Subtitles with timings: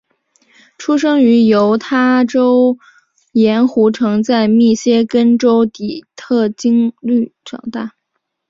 [0.79, 2.79] 出生于犹他州
[3.33, 6.47] 盐湖城在密歇根州底特
[7.01, 7.93] 律长大。